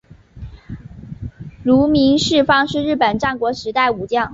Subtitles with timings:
[1.63, 4.27] 芦名氏方是日本战国时代武将。